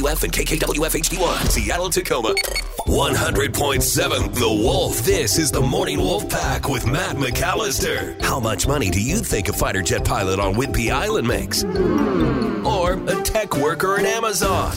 KKWF 0.00 0.24
and 0.24 0.32
KKWF 0.32 1.00
HD1, 1.00 1.50
Seattle, 1.50 1.90
Tacoma. 1.90 2.34
100.7 2.86 4.34
The 4.34 4.48
Wolf. 4.48 5.02
This 5.02 5.38
is 5.38 5.50
the 5.50 5.60
Morning 5.60 5.98
Wolf 5.98 6.26
Pack 6.28 6.68
with 6.68 6.86
Matt 6.86 7.16
McAllister. 7.16 8.20
How 8.22 8.40
much 8.40 8.66
money 8.66 8.88
do 8.88 9.00
you 9.00 9.18
think 9.18 9.48
a 9.48 9.52
fighter 9.52 9.82
jet 9.82 10.02
pilot 10.04 10.40
on 10.40 10.54
Whidbey 10.54 10.90
Island 10.90 11.28
makes? 11.28 11.64
Or 12.64 12.94
a 12.94 13.22
tech 13.22 13.56
worker 13.58 13.98
in 13.98 14.06
Amazon? 14.06 14.74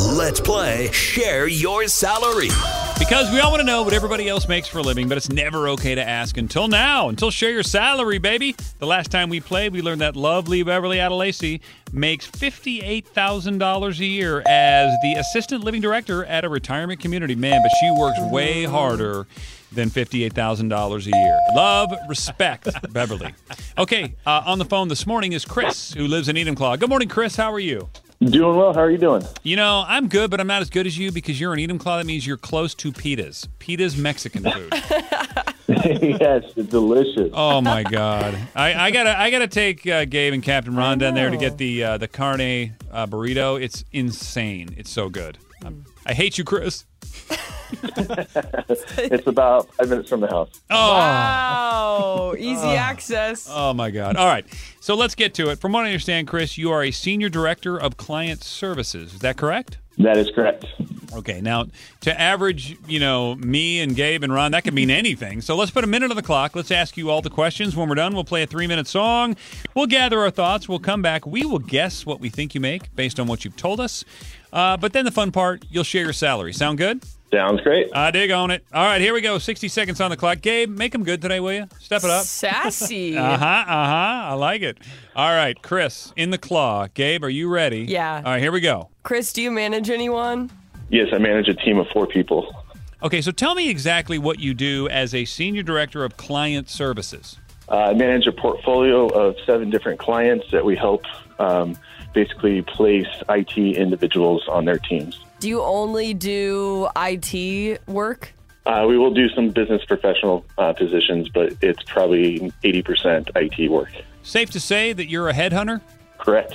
Let's 0.00 0.40
play 0.40 0.90
Share 0.90 1.46
Your 1.46 1.86
Salary. 1.86 2.48
Because 2.98 3.30
we 3.30 3.40
all 3.40 3.50
want 3.50 3.60
to 3.60 3.66
know 3.66 3.82
what 3.82 3.92
everybody 3.92 4.28
else 4.28 4.48
makes 4.48 4.66
for 4.66 4.78
a 4.78 4.82
living, 4.82 5.08
but 5.08 5.18
it's 5.18 5.28
never 5.28 5.68
okay 5.70 5.94
to 5.94 6.02
ask 6.02 6.36
until 6.38 6.68
now. 6.68 7.08
Until 7.08 7.30
share 7.30 7.50
your 7.50 7.62
salary, 7.62 8.18
baby. 8.18 8.54
The 8.78 8.86
last 8.86 9.10
time 9.10 9.28
we 9.28 9.40
played, 9.40 9.72
we 9.72 9.82
learned 9.82 10.00
that 10.00 10.16
lovely 10.16 10.62
Beverly 10.62 10.98
Adelacy 10.98 11.60
makes 11.92 12.30
$58,000 12.30 13.98
a 14.00 14.04
year 14.04 14.42
as 14.46 14.94
the 15.02 15.14
assistant 15.18 15.64
living 15.64 15.82
director 15.82 16.24
at 16.24 16.44
a 16.44 16.48
retirement 16.48 17.00
community. 17.00 17.34
Man, 17.34 17.60
but 17.62 17.70
she 17.80 17.90
works 17.90 18.18
way 18.32 18.64
harder 18.64 19.26
than 19.72 19.90
$58,000 19.90 21.06
a 21.06 21.10
year. 21.10 21.40
Love, 21.54 21.92
respect, 22.08 22.68
Beverly. 22.92 23.34
Okay, 23.76 24.14
uh, 24.24 24.42
on 24.46 24.58
the 24.58 24.64
phone 24.64 24.88
this 24.88 25.06
morning 25.06 25.32
is 25.32 25.44
Chris, 25.44 25.92
who 25.92 26.06
lives 26.06 26.28
in 26.28 26.36
Enumclaw. 26.36 26.78
Good 26.78 26.88
morning, 26.88 27.08
Chris. 27.08 27.36
How 27.36 27.52
are 27.52 27.60
you? 27.60 27.88
Doing 28.20 28.56
well. 28.56 28.72
How 28.72 28.80
are 28.80 28.90
you 28.90 28.98
doing? 28.98 29.22
You 29.42 29.56
know, 29.56 29.84
I'm 29.86 30.08
good, 30.08 30.30
but 30.30 30.40
I'm 30.40 30.46
not 30.46 30.62
as 30.62 30.70
good 30.70 30.86
as 30.86 30.96
you 30.96 31.12
because 31.12 31.38
you're 31.38 31.54
in 31.54 31.78
Claw. 31.78 31.98
That 31.98 32.06
means 32.06 32.26
you're 32.26 32.36
close 32.36 32.74
to 32.76 32.92
pitas. 32.92 33.48
Pitas 33.58 33.98
Mexican 33.98 34.44
food. 34.44 34.72
yes, 35.66 36.44
it's 36.56 36.68
delicious. 36.68 37.30
Oh 37.32 37.60
my 37.62 37.82
god! 37.82 38.36
I, 38.54 38.74
I 38.74 38.90
gotta 38.90 39.18
I 39.18 39.30
gotta 39.30 39.48
take 39.48 39.86
uh, 39.86 40.04
Gabe 40.04 40.34
and 40.34 40.42
Captain 40.42 40.76
Ron 40.76 40.98
down 40.98 41.14
there 41.14 41.30
to 41.30 41.38
get 41.38 41.56
the 41.56 41.82
uh, 41.82 41.98
the 41.98 42.06
carne 42.06 42.74
uh, 42.92 43.06
burrito. 43.06 43.60
It's 43.60 43.82
insane. 43.90 44.74
It's 44.76 44.90
so 44.90 45.08
good. 45.08 45.38
Um, 45.64 45.84
I 46.06 46.12
hate 46.12 46.38
you, 46.38 46.44
Chris. 46.44 46.84
it's 47.82 49.26
about 49.26 49.72
five 49.74 49.88
minutes 49.88 50.08
from 50.08 50.20
the 50.20 50.28
house. 50.28 50.60
Oh. 50.70 50.92
Wow, 50.92 52.34
easy 52.38 52.68
access. 52.68 53.48
Oh 53.50 53.72
my 53.72 53.90
God! 53.90 54.16
All 54.16 54.26
right, 54.26 54.46
so 54.80 54.94
let's 54.94 55.14
get 55.14 55.34
to 55.34 55.50
it. 55.50 55.58
From 55.58 55.72
what 55.72 55.84
I 55.84 55.88
understand, 55.88 56.28
Chris, 56.28 56.58
you 56.58 56.70
are 56.70 56.82
a 56.82 56.90
senior 56.90 57.28
director 57.28 57.78
of 57.78 57.96
client 57.96 58.44
services. 58.44 59.14
Is 59.14 59.20
that 59.20 59.36
correct? 59.36 59.78
That 59.98 60.16
is 60.16 60.30
correct. 60.30 60.66
Okay, 61.12 61.40
now 61.40 61.66
to 62.00 62.20
average, 62.20 62.76
you 62.88 62.98
know, 62.98 63.36
me 63.36 63.80
and 63.80 63.94
Gabe 63.94 64.24
and 64.24 64.32
Ron, 64.32 64.50
that 64.52 64.64
could 64.64 64.74
mean 64.74 64.90
anything. 64.90 65.40
So 65.40 65.54
let's 65.54 65.70
put 65.70 65.84
a 65.84 65.86
minute 65.86 66.10
on 66.10 66.16
the 66.16 66.22
clock. 66.22 66.56
Let's 66.56 66.72
ask 66.72 66.96
you 66.96 67.10
all 67.10 67.22
the 67.22 67.30
questions. 67.30 67.76
When 67.76 67.88
we're 67.88 67.94
done, 67.94 68.14
we'll 68.14 68.24
play 68.24 68.42
a 68.42 68.46
three 68.46 68.66
minute 68.66 68.88
song. 68.88 69.36
We'll 69.74 69.86
gather 69.86 70.18
our 70.20 70.30
thoughts. 70.30 70.68
We'll 70.68 70.80
come 70.80 71.02
back. 71.02 71.24
We 71.26 71.44
will 71.44 71.60
guess 71.60 72.04
what 72.04 72.18
we 72.18 72.28
think 72.28 72.54
you 72.54 72.60
make 72.60 72.94
based 72.96 73.20
on 73.20 73.28
what 73.28 73.44
you've 73.44 73.56
told 73.56 73.78
us. 73.78 74.04
Uh, 74.52 74.76
but 74.76 74.92
then 74.92 75.04
the 75.04 75.12
fun 75.12 75.30
part, 75.30 75.64
you'll 75.70 75.84
share 75.84 76.04
your 76.04 76.12
salary. 76.12 76.52
Sound 76.52 76.78
good? 76.78 77.04
Sounds 77.34 77.60
great. 77.62 77.88
I 77.92 78.12
dig 78.12 78.30
on 78.30 78.52
it. 78.52 78.64
All 78.72 78.86
right, 78.86 79.00
here 79.00 79.12
we 79.12 79.20
go. 79.20 79.38
60 79.38 79.66
seconds 79.66 80.00
on 80.00 80.08
the 80.10 80.16
clock. 80.16 80.40
Gabe, 80.40 80.68
make 80.70 80.92
them 80.92 81.02
good 81.02 81.20
today, 81.20 81.40
will 81.40 81.52
you? 81.52 81.66
Step 81.80 82.04
it 82.04 82.10
up. 82.10 82.24
Sassy. 82.24 83.16
Uh 83.24 83.38
huh. 83.38 83.44
Uh 83.44 83.64
huh. 83.66 84.30
I 84.30 84.32
like 84.34 84.62
it. 84.62 84.78
All 85.16 85.30
right, 85.30 85.60
Chris, 85.60 86.12
in 86.16 86.30
the 86.30 86.38
claw. 86.38 86.86
Gabe, 86.94 87.24
are 87.24 87.28
you 87.28 87.48
ready? 87.48 87.80
Yeah. 87.80 88.18
All 88.18 88.22
right, 88.32 88.40
here 88.40 88.52
we 88.52 88.60
go. 88.60 88.88
Chris, 89.02 89.32
do 89.32 89.42
you 89.42 89.50
manage 89.50 89.90
anyone? 89.90 90.48
Yes, 90.90 91.08
I 91.12 91.18
manage 91.18 91.48
a 91.48 91.54
team 91.54 91.78
of 91.78 91.88
four 91.88 92.06
people. 92.06 92.54
Okay, 93.02 93.20
so 93.20 93.32
tell 93.32 93.56
me 93.56 93.68
exactly 93.68 94.16
what 94.16 94.38
you 94.38 94.54
do 94.54 94.88
as 94.88 95.12
a 95.12 95.24
senior 95.24 95.64
director 95.64 96.04
of 96.04 96.16
client 96.16 96.68
services. 96.70 97.36
Uh, 97.68 97.76
I 97.76 97.94
manage 97.94 98.28
a 98.28 98.32
portfolio 98.32 99.08
of 99.08 99.34
seven 99.44 99.70
different 99.70 99.98
clients 99.98 100.50
that 100.52 100.64
we 100.64 100.76
help 100.76 101.02
um, 101.40 101.76
basically 102.12 102.62
place 102.62 103.08
IT 103.28 103.56
individuals 103.58 104.44
on 104.48 104.66
their 104.66 104.78
teams. 104.78 105.18
Do 105.44 105.50
you 105.50 105.62
only 105.62 106.14
do 106.14 106.88
IT 106.96 107.86
work? 107.86 108.32
Uh, 108.64 108.86
we 108.88 108.96
will 108.96 109.12
do 109.12 109.28
some 109.28 109.50
business 109.50 109.84
professional 109.84 110.42
uh, 110.56 110.72
positions, 110.72 111.28
but 111.28 111.52
it's 111.60 111.82
probably 111.82 112.50
80% 112.62 113.28
IT 113.36 113.70
work. 113.70 113.90
Safe 114.22 114.48
to 114.52 114.58
say 114.58 114.94
that 114.94 115.10
you're 115.10 115.28
a 115.28 115.34
headhunter? 115.34 115.82
Correct. 116.16 116.54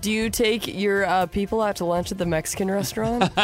Do 0.00 0.10
you 0.10 0.30
take 0.30 0.66
your 0.66 1.04
uh, 1.04 1.26
people 1.26 1.60
out 1.60 1.76
to 1.76 1.84
lunch 1.84 2.10
at 2.10 2.16
the 2.16 2.24
Mexican 2.24 2.70
restaurant? 2.70 3.30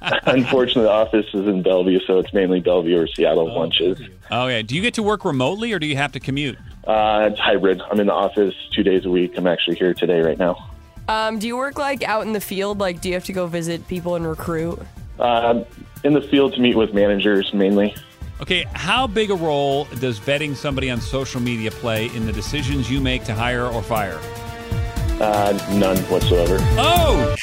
Unfortunately, 0.00 0.84
the 0.84 0.90
office 0.90 1.26
is 1.34 1.46
in 1.46 1.60
Bellevue, 1.60 2.00
so 2.06 2.18
it's 2.18 2.32
mainly 2.32 2.60
Bellevue 2.60 2.98
or 2.98 3.06
Seattle 3.06 3.54
lunches. 3.54 4.00
Okay. 4.32 4.62
Do 4.62 4.76
you 4.76 4.80
get 4.80 4.94
to 4.94 5.02
work 5.02 5.26
remotely 5.26 5.74
or 5.74 5.78
do 5.78 5.86
you 5.86 5.98
have 5.98 6.12
to 6.12 6.20
commute? 6.20 6.56
Uh, 6.86 7.28
it's 7.30 7.38
hybrid. 7.38 7.82
I'm 7.90 8.00
in 8.00 8.06
the 8.06 8.14
office 8.14 8.54
two 8.74 8.82
days 8.82 9.04
a 9.04 9.10
week. 9.10 9.36
I'm 9.36 9.46
actually 9.46 9.76
here 9.76 9.92
today 9.92 10.22
right 10.22 10.38
now. 10.38 10.70
Um, 11.08 11.38
do 11.38 11.46
you 11.46 11.56
work 11.56 11.78
like 11.78 12.02
out 12.02 12.26
in 12.26 12.32
the 12.32 12.40
field? 12.40 12.78
Like, 12.78 13.00
do 13.00 13.08
you 13.08 13.14
have 13.14 13.24
to 13.24 13.32
go 13.32 13.46
visit 13.46 13.86
people 13.88 14.16
and 14.16 14.26
recruit? 14.26 14.80
Uh, 15.18 15.64
in 16.04 16.12
the 16.12 16.20
field 16.20 16.54
to 16.54 16.60
meet 16.60 16.76
with 16.76 16.92
managers 16.92 17.52
mainly. 17.54 17.94
Okay, 18.40 18.66
how 18.74 19.06
big 19.06 19.30
a 19.30 19.34
role 19.34 19.84
does 19.98 20.20
vetting 20.20 20.54
somebody 20.54 20.90
on 20.90 21.00
social 21.00 21.40
media 21.40 21.70
play 21.70 22.06
in 22.14 22.26
the 22.26 22.32
decisions 22.32 22.90
you 22.90 23.00
make 23.00 23.24
to 23.24 23.34
hire 23.34 23.66
or 23.66 23.82
fire? 23.82 24.20
Uh, 25.20 25.58
none 25.72 25.96
whatsoever. 26.10 26.58
Oh! 26.78 27.34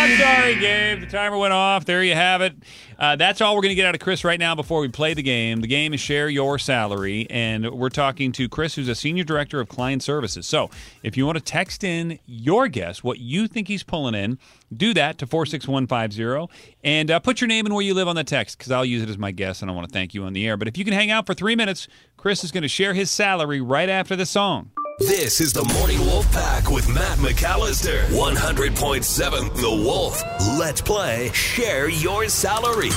I'm 0.00 0.16
sorry, 0.16 0.54
Gabe. 0.54 1.00
The 1.00 1.06
timer 1.06 1.36
went 1.36 1.52
off. 1.52 1.84
There 1.84 2.02
you 2.02 2.14
have 2.14 2.40
it. 2.40 2.54
Uh, 2.98 3.16
that's 3.16 3.42
all 3.42 3.54
we're 3.54 3.60
going 3.60 3.72
to 3.72 3.74
get 3.74 3.84
out 3.84 3.94
of 3.94 4.00
Chris 4.00 4.24
right 4.24 4.40
now 4.40 4.54
before 4.54 4.80
we 4.80 4.88
play 4.88 5.12
the 5.12 5.22
game. 5.22 5.60
The 5.60 5.66
game 5.66 5.92
is 5.92 6.00
Share 6.00 6.30
Your 6.30 6.58
Salary, 6.58 7.26
and 7.28 7.68
we're 7.70 7.90
talking 7.90 8.32
to 8.32 8.48
Chris, 8.48 8.74
who's 8.74 8.88
a 8.88 8.94
Senior 8.94 9.24
Director 9.24 9.60
of 9.60 9.68
Client 9.68 10.02
Services. 10.02 10.46
So 10.46 10.70
if 11.02 11.18
you 11.18 11.26
want 11.26 11.36
to 11.36 11.44
text 11.44 11.84
in 11.84 12.18
your 12.24 12.66
guess, 12.68 13.04
what 13.04 13.18
you 13.18 13.46
think 13.46 13.68
he's 13.68 13.82
pulling 13.82 14.14
in, 14.14 14.38
do 14.74 14.94
that 14.94 15.18
to 15.18 15.26
46150 15.26 16.50
and 16.82 17.10
uh, 17.10 17.20
put 17.20 17.42
your 17.42 17.48
name 17.48 17.66
and 17.66 17.74
where 17.74 17.84
you 17.84 17.92
live 17.92 18.08
on 18.08 18.16
the 18.16 18.24
text 18.24 18.56
because 18.56 18.72
I'll 18.72 18.86
use 18.86 19.02
it 19.02 19.10
as 19.10 19.18
my 19.18 19.32
guess, 19.32 19.60
and 19.60 19.70
I 19.70 19.74
want 19.74 19.86
to 19.86 19.92
thank 19.92 20.14
you 20.14 20.24
on 20.24 20.32
the 20.32 20.48
air. 20.48 20.56
But 20.56 20.66
if 20.66 20.78
you 20.78 20.84
can 20.86 20.94
hang 20.94 21.10
out 21.10 21.26
for 21.26 21.34
three 21.34 21.56
minutes, 21.56 21.88
Chris 22.16 22.42
is 22.42 22.50
going 22.50 22.62
to 22.62 22.68
share 22.68 22.94
his 22.94 23.10
salary 23.10 23.60
right 23.60 23.90
after 23.90 24.16
the 24.16 24.24
song. 24.24 24.70
This 25.00 25.40
is 25.40 25.54
the 25.54 25.64
Morning 25.64 25.98
Wolf 26.00 26.30
Pack 26.30 26.70
with 26.70 26.86
Matt 26.86 27.16
McAllister. 27.16 28.04
100.7 28.08 29.56
The 29.58 29.70
Wolf. 29.70 30.22
Let's 30.58 30.82
play 30.82 31.30
Share 31.32 31.88
Your 31.88 32.28
Salary. 32.28 32.90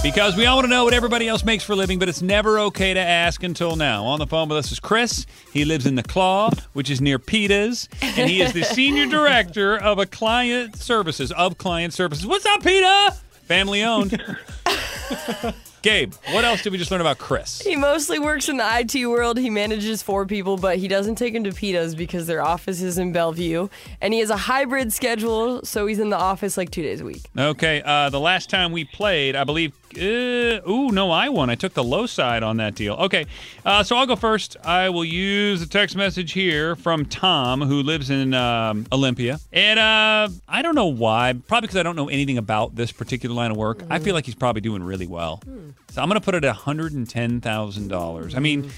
Because 0.00 0.36
we 0.36 0.46
all 0.46 0.58
want 0.58 0.66
to 0.66 0.70
know 0.70 0.84
what 0.84 0.94
everybody 0.94 1.26
else 1.26 1.44
makes 1.44 1.64
for 1.64 1.72
a 1.72 1.76
living, 1.76 1.98
but 1.98 2.08
it's 2.08 2.22
never 2.22 2.60
okay 2.60 2.94
to 2.94 3.00
ask 3.00 3.42
until 3.42 3.74
now. 3.74 4.04
On 4.04 4.20
the 4.20 4.26
phone 4.28 4.48
with 4.48 4.58
us 4.58 4.70
is 4.70 4.78
Chris. 4.78 5.26
He 5.52 5.64
lives 5.64 5.84
in 5.84 5.96
the 5.96 6.04
Claw, 6.04 6.50
which 6.74 6.90
is 6.90 7.00
near 7.00 7.18
Peta's, 7.18 7.88
and 8.02 8.30
he 8.30 8.40
is 8.40 8.52
the 8.52 8.62
senior 8.76 9.06
director 9.06 9.76
of 9.76 9.98
a 9.98 10.06
client 10.06 10.76
services 10.76 11.32
of 11.32 11.58
client 11.58 11.92
services. 11.92 12.24
What's 12.24 12.46
up, 12.46 12.62
Peta? 12.62 13.16
Family 13.46 13.82
owned. 13.82 14.22
Gabe, 15.82 16.12
what 16.32 16.44
else 16.44 16.62
did 16.62 16.72
we 16.72 16.78
just 16.78 16.90
learn 16.90 17.00
about 17.00 17.18
Chris? 17.18 17.60
He 17.62 17.76
mostly 17.76 18.18
works 18.18 18.48
in 18.48 18.56
the 18.56 18.64
IT 18.64 19.06
world. 19.06 19.38
He 19.38 19.48
manages 19.48 20.02
four 20.02 20.26
people, 20.26 20.56
but 20.56 20.78
he 20.78 20.88
doesn't 20.88 21.14
take 21.14 21.34
them 21.34 21.44
to 21.44 21.52
PETA's 21.52 21.94
because 21.94 22.26
their 22.26 22.42
office 22.42 22.82
is 22.82 22.98
in 22.98 23.12
Bellevue. 23.12 23.68
And 24.00 24.12
he 24.12 24.20
has 24.20 24.30
a 24.30 24.36
hybrid 24.36 24.92
schedule, 24.92 25.64
so 25.64 25.86
he's 25.86 26.00
in 26.00 26.10
the 26.10 26.18
office 26.18 26.56
like 26.56 26.70
two 26.70 26.82
days 26.82 27.00
a 27.00 27.04
week. 27.04 27.22
Okay, 27.36 27.82
uh, 27.84 28.10
the 28.10 28.20
last 28.20 28.50
time 28.50 28.72
we 28.72 28.84
played, 28.84 29.36
I 29.36 29.44
believe. 29.44 29.72
Uh, 29.96 30.60
ooh, 30.68 30.90
no, 30.90 31.10
I 31.10 31.28
won. 31.28 31.50
I 31.50 31.54
took 31.54 31.74
the 31.74 31.82
low 31.82 32.06
side 32.06 32.42
on 32.42 32.58
that 32.58 32.74
deal. 32.74 32.94
Okay, 32.94 33.26
uh, 33.64 33.82
so 33.82 33.96
I'll 33.96 34.06
go 34.06 34.16
first. 34.16 34.56
I 34.64 34.90
will 34.90 35.04
use 35.04 35.62
a 35.62 35.66
text 35.66 35.96
message 35.96 36.32
here 36.32 36.76
from 36.76 37.06
Tom, 37.06 37.62
who 37.62 37.82
lives 37.82 38.10
in 38.10 38.34
um, 38.34 38.86
Olympia, 38.92 39.40
and 39.52 39.78
uh, 39.78 40.28
I 40.48 40.62
don't 40.62 40.74
know 40.74 40.86
why. 40.86 41.34
Probably 41.46 41.66
because 41.66 41.76
I 41.78 41.82
don't 41.82 41.96
know 41.96 42.08
anything 42.08 42.38
about 42.38 42.74
this 42.76 42.92
particular 42.92 43.34
line 43.34 43.50
of 43.50 43.56
work. 43.56 43.82
I 43.88 43.98
feel 43.98 44.14
like 44.14 44.26
he's 44.26 44.34
probably 44.34 44.60
doing 44.60 44.82
really 44.82 45.06
well. 45.06 45.40
So 45.90 46.02
I'm 46.02 46.08
going 46.08 46.20
to 46.20 46.24
put 46.24 46.34
it 46.34 46.44
at 46.44 46.54
$110,000. 46.54 48.36
I 48.36 48.38
mean. 48.38 48.70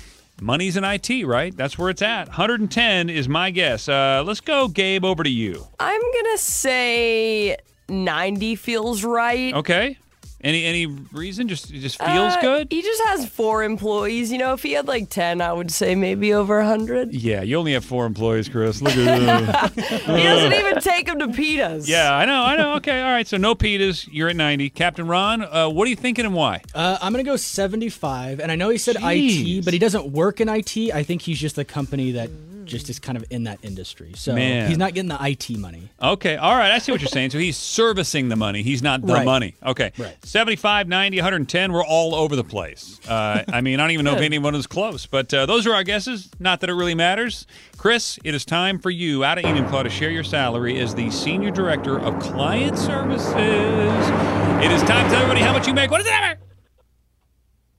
Money's 0.42 0.78
in 0.78 0.84
IT, 0.84 1.26
right? 1.26 1.54
That's 1.54 1.76
where 1.76 1.90
it's 1.90 2.00
at. 2.00 2.28
110 2.28 3.10
is 3.10 3.28
my 3.28 3.50
guess. 3.50 3.90
Uh, 3.90 4.22
let's 4.26 4.40
go, 4.40 4.68
Gabe, 4.68 5.04
over 5.04 5.22
to 5.22 5.28
you. 5.28 5.66
I'm 5.78 6.00
going 6.00 6.24
to 6.32 6.38
say 6.38 7.58
90 7.90 8.54
feels 8.56 9.04
right. 9.04 9.52
Okay. 9.52 9.98
Any 10.42 10.64
any 10.64 10.86
reason? 10.86 11.48
Just 11.48 11.70
it 11.70 11.80
just 11.80 11.98
feels 11.98 12.34
Uh, 12.34 12.40
good. 12.40 12.68
He 12.70 12.80
just 12.80 13.02
has 13.08 13.28
four 13.28 13.62
employees. 13.62 14.32
You 14.32 14.38
know, 14.38 14.54
if 14.54 14.62
he 14.62 14.72
had 14.72 14.88
like 14.88 15.10
10, 15.10 15.40
I 15.42 15.52
would 15.52 15.70
say 15.70 15.94
maybe 15.94 16.32
over 16.32 16.60
a 16.60 16.64
100. 16.66 17.12
Yeah, 17.12 17.42
you 17.42 17.58
only 17.58 17.74
have 17.74 17.84
four 17.84 18.06
employees, 18.06 18.48
Chris. 18.48 18.80
Look 18.80 18.96
at 18.96 19.04
that. 19.46 19.72
He 19.74 20.22
doesn't 20.22 20.52
even 20.54 20.80
take 20.80 21.06
him 21.08 21.18
to 21.18 21.26
pitas. 21.28 21.86
yeah, 21.88 22.14
I 22.14 22.24
know, 22.24 22.42
I 22.42 22.56
know. 22.56 22.74
Okay, 22.76 23.02
all 23.02 23.10
right. 23.10 23.26
So 23.28 23.36
no 23.36 23.54
pitas. 23.54 24.08
You're 24.10 24.30
at 24.30 24.36
90. 24.36 24.70
Captain 24.70 25.06
Ron, 25.06 25.42
uh, 25.42 25.68
what 25.68 25.86
are 25.86 25.90
you 25.90 25.96
thinking 25.96 26.24
and 26.24 26.34
why? 26.34 26.62
Uh, 26.74 26.96
I'm 27.02 27.12
gonna 27.12 27.22
go 27.22 27.36
75, 27.36 28.40
and 28.40 28.50
I 28.50 28.56
know 28.56 28.70
he 28.70 28.78
said 28.78 28.96
Jeez. 28.96 29.58
IT, 29.58 29.64
but 29.64 29.74
he 29.74 29.78
doesn't 29.78 30.06
work 30.12 30.40
in 30.40 30.48
IT. 30.48 30.76
I 30.94 31.02
think 31.02 31.22
he's 31.22 31.38
just 31.38 31.58
a 31.58 31.64
company 31.64 32.12
that 32.12 32.30
just 32.70 32.88
is 32.88 32.98
kind 32.98 33.18
of 33.18 33.24
in 33.30 33.44
that 33.44 33.58
industry. 33.62 34.12
So 34.14 34.34
Man. 34.34 34.68
he's 34.68 34.78
not 34.78 34.94
getting 34.94 35.08
the 35.08 35.18
IT 35.20 35.50
money. 35.58 35.90
Okay, 36.02 36.36
all 36.36 36.56
right. 36.56 36.70
I 36.72 36.78
see 36.78 36.92
what 36.92 37.00
you're 37.00 37.08
saying. 37.08 37.30
So 37.30 37.38
he's 37.38 37.56
servicing 37.56 38.28
the 38.28 38.36
money. 38.36 38.62
He's 38.62 38.82
not 38.82 39.02
the 39.02 39.12
Right. 39.12 39.24
money. 39.26 39.54
Okay. 39.66 39.92
Right. 39.98 40.16
75, 40.24 40.88
90, 40.88 41.18
110. 41.18 41.72
We're 41.72 41.84
all 41.84 42.14
over 42.14 42.36
the 42.36 42.44
place. 42.44 43.00
Uh, 43.08 43.42
I 43.52 43.60
mean, 43.60 43.80
I 43.80 43.84
don't 43.84 43.90
even 43.90 44.04
know 44.04 44.14
if 44.14 44.20
anyone 44.20 44.54
is 44.54 44.66
close, 44.66 45.06
but 45.06 45.32
uh, 45.34 45.44
those 45.46 45.66
are 45.66 45.74
our 45.74 45.84
guesses. 45.84 46.30
Not 46.38 46.60
that 46.60 46.70
it 46.70 46.74
really 46.74 46.94
matters. 46.94 47.46
Chris, 47.76 48.18
it 48.24 48.34
is 48.34 48.44
time 48.44 48.78
for 48.78 48.90
you 48.90 49.24
out 49.24 49.38
of 49.38 49.44
Enumclaw 49.44 49.82
to 49.84 49.90
share 49.90 50.10
your 50.10 50.24
salary 50.24 50.78
as 50.78 50.94
the 50.94 51.10
Senior 51.10 51.50
Director 51.50 51.98
of 51.98 52.18
Client 52.20 52.78
Services. 52.78 53.34
It 53.34 54.70
is 54.70 54.82
time 54.82 55.04
to 55.06 55.10
tell 55.10 55.22
everybody 55.22 55.40
how 55.40 55.52
much 55.52 55.66
you 55.66 55.74
make. 55.74 55.90
What 55.90 56.00
is 56.00 56.06
that? 56.06 56.36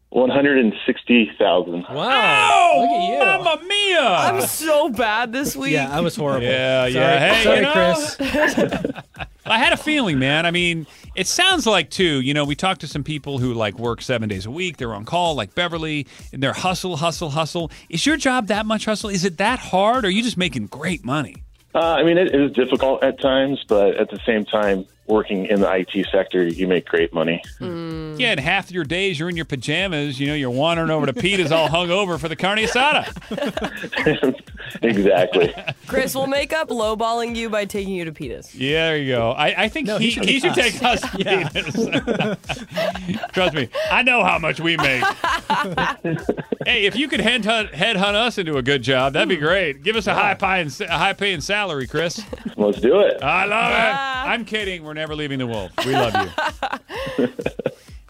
One 0.09 0.29
hundred 0.29 0.57
and 0.59 0.73
sixty 0.85 1.31
thousand. 1.39 1.85
Wow! 1.89 2.51
Oh, 2.53 2.81
look 2.81 2.89
at 2.89 3.13
you. 3.13 3.19
Mamma 3.19 3.63
mia! 3.65 3.81
I'm 3.99 4.41
so 4.41 4.89
bad 4.89 5.31
this 5.33 5.55
week. 5.55 5.73
yeah, 5.73 5.89
I 5.91 5.99
was 6.01 6.15
horrible. 6.15 6.45
Yeah, 6.47 6.83
Sorry, 6.83 6.93
yeah. 6.93 7.33
Hey, 7.33 7.43
sorry, 7.43 7.55
you 7.57 7.61
know- 7.63 7.73
Chris. 7.73 8.93
I 9.45 9.57
had 9.57 9.73
a 9.73 9.77
feeling, 9.77 10.19
man. 10.19 10.45
I 10.45 10.51
mean, 10.51 10.85
it 11.15 11.27
sounds 11.27 11.65
like 11.65 11.89
too. 11.89 12.21
You 12.21 12.33
know, 12.33 12.45
we 12.45 12.55
talked 12.55 12.81
to 12.81 12.88
some 12.88 13.03
people 13.03 13.38
who 13.39 13.53
like 13.53 13.77
work 13.79 14.01
seven 14.01 14.29
days 14.29 14.45
a 14.45 14.51
week. 14.51 14.77
They're 14.77 14.93
on 14.93 15.03
call, 15.03 15.35
like 15.35 15.55
Beverly, 15.55 16.07
and 16.31 16.41
they're 16.41 16.53
hustle, 16.53 16.95
hustle, 16.97 17.31
hustle. 17.31 17.71
Is 17.89 18.05
your 18.05 18.17
job 18.17 18.47
that 18.47 18.65
much 18.65 18.85
hustle? 18.85 19.09
Is 19.09 19.25
it 19.25 19.38
that 19.39 19.59
hard? 19.59 20.05
Or 20.05 20.07
are 20.07 20.11
you 20.11 20.23
just 20.23 20.38
making 20.38 20.67
great 20.67 21.03
money? 21.03 21.35
Uh, 21.73 21.79
I 21.79 22.03
mean, 22.03 22.18
it 22.18 22.35
is 22.35 22.51
difficult 22.51 23.03
at 23.03 23.19
times, 23.19 23.63
but 23.68 23.95
at 23.95 24.09
the 24.09 24.19
same 24.25 24.44
time, 24.44 24.85
working 25.07 25.45
in 25.45 25.62
the 25.62 25.71
IT 25.71 26.07
sector, 26.12 26.45
you 26.45 26.68
make 26.68 26.85
great 26.85 27.13
money. 27.13 27.41
Yeah, 27.59 28.31
and 28.31 28.39
half 28.39 28.71
your 28.71 28.83
days 28.83 29.19
you're 29.19 29.29
in 29.29 29.35
your 29.35 29.45
pajamas. 29.45 30.19
You 30.19 30.27
know, 30.27 30.33
you're 30.35 30.50
wandering 30.50 30.89
over 30.89 31.06
to 31.06 31.13
Peta's 31.13 31.51
all 31.51 31.68
hung 31.69 31.91
over 31.91 32.18
for 32.18 32.27
the 32.27 32.35
carne 32.35 32.59
asada. 32.59 33.07
exactly. 34.81 35.53
Chris, 35.88 36.15
we'll 36.15 36.27
make 36.27 36.53
up 36.53 36.69
lowballing 36.69 37.35
you 37.35 37.50
by 37.50 37.65
taking 37.65 37.94
you 37.94 38.06
to 38.06 38.12
pitas. 38.12 38.51
Yeah, 38.53 38.88
there 38.88 38.97
you 38.97 39.13
go. 39.13 39.31
I, 39.31 39.63
I 39.63 39.69
think 39.69 39.88
No, 39.88 39.97
he, 39.97 40.06
he 40.06 40.12
should 40.12 40.25
he 40.25 40.39
should 40.39 40.53
take 40.53 40.73
take 40.73 40.83
us. 40.83 41.01
to 41.01 41.18
Peta's. 41.18 41.75
Trust 43.33 43.53
me, 43.53 43.69
I 43.91 44.03
know 44.03 44.23
how 44.23 44.39
much 44.39 44.59
we 44.59 44.77
make. 44.77 45.03
hey, 46.65 46.85
if 46.85 46.95
you 46.95 47.07
could 47.07 47.21
head 47.21 47.45
hunt, 47.45 47.73
head 47.73 47.95
hunt 47.97 48.15
us 48.15 48.38
into 48.38 48.57
a 48.57 48.62
good 48.62 48.83
job, 48.83 49.13
that'd 49.13 49.29
be 49.29 49.35
hmm. 49.35 49.44
great. 49.44 49.83
Give 49.83 49.95
us 49.95 50.07
a 50.07 50.13
high 50.13 50.33
paying 50.33 50.71
a 50.81 50.97
high 50.97 51.13
paying 51.13 51.41
salary, 51.41 51.88
Chris. 51.88 52.21
Let's 52.56 52.79
do 52.79 53.00
it. 53.01 53.21
I 53.21 53.45
love 53.45 53.71
it. 53.71 53.95
Ah. 53.95 54.27
I'm 54.27 54.45
kidding. 54.45 54.83
We're 54.83 54.94
never 54.94 55.15
leaving 55.15 55.39
the 55.39 55.47
wolf. 55.47 55.71
We 55.85 55.94
love 55.94 56.13
you. 57.17 57.27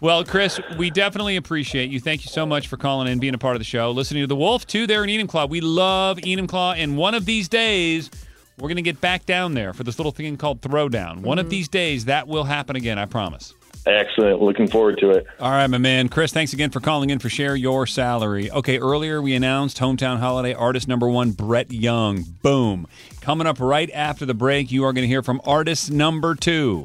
Well, 0.02 0.22
Chris, 0.24 0.60
we 0.76 0.90
definitely 0.90 1.36
appreciate 1.36 1.90
you. 1.90 1.98
Thank 1.98 2.26
you 2.26 2.28
so 2.28 2.44
much 2.44 2.68
for 2.68 2.76
calling 2.76 3.10
in, 3.10 3.18
being 3.20 3.32
a 3.32 3.38
part 3.38 3.56
of 3.56 3.60
the 3.60 3.64
show, 3.64 3.90
listening 3.92 4.22
to 4.22 4.26
the 4.26 4.36
Wolf 4.36 4.66
too. 4.66 4.86
There 4.86 5.02
in 5.02 5.08
Enumclaw, 5.08 5.48
we 5.48 5.62
love 5.62 6.18
Enumclaw, 6.18 6.76
and 6.76 6.98
one 6.98 7.14
of 7.14 7.24
these 7.24 7.48
days. 7.48 8.10
We're 8.58 8.68
going 8.68 8.76
to 8.76 8.82
get 8.82 9.00
back 9.00 9.24
down 9.24 9.54
there 9.54 9.72
for 9.72 9.82
this 9.82 9.98
little 9.98 10.12
thing 10.12 10.36
called 10.36 10.60
Throwdown. 10.60 11.22
One 11.22 11.38
of 11.38 11.46
mm-hmm. 11.46 11.50
these 11.50 11.68
days, 11.68 12.04
that 12.04 12.28
will 12.28 12.44
happen 12.44 12.76
again, 12.76 12.98
I 12.98 13.06
promise. 13.06 13.54
Excellent. 13.86 14.40
Looking 14.40 14.68
forward 14.68 14.98
to 14.98 15.10
it. 15.10 15.26
All 15.40 15.50
right, 15.50 15.66
my 15.66 15.78
man. 15.78 16.08
Chris, 16.08 16.32
thanks 16.32 16.52
again 16.52 16.70
for 16.70 16.78
calling 16.78 17.10
in 17.10 17.18
for 17.18 17.28
Share 17.28 17.56
Your 17.56 17.86
Salary. 17.86 18.50
Okay, 18.50 18.78
earlier 18.78 19.20
we 19.20 19.34
announced 19.34 19.78
Hometown 19.78 20.18
Holiday 20.18 20.54
artist 20.54 20.86
number 20.86 21.08
one, 21.08 21.32
Brett 21.32 21.72
Young. 21.72 22.22
Boom. 22.42 22.86
Coming 23.20 23.46
up 23.46 23.58
right 23.58 23.90
after 23.92 24.24
the 24.24 24.34
break, 24.34 24.70
you 24.70 24.84
are 24.84 24.92
going 24.92 25.02
to 25.02 25.08
hear 25.08 25.22
from 25.22 25.40
artist 25.44 25.90
number 25.90 26.34
two. 26.34 26.84